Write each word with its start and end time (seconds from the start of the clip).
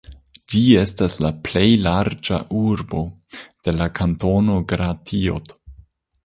Ĝi 0.51 0.59
estas 0.83 1.17
la 1.25 1.29
plej 1.47 1.65
larĝa 1.87 2.39
urbo 2.61 3.03
de 3.45 3.75
la 3.77 3.89
kantono 4.01 4.57
Gratiot. 4.73 5.55